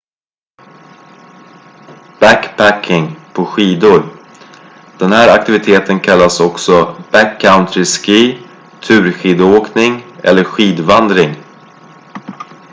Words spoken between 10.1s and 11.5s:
eller skidvandring